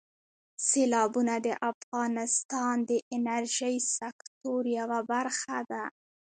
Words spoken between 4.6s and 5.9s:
یوه برخه ده.